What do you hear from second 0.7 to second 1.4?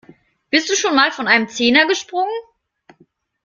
schon mal von